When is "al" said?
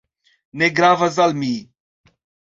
1.27-1.31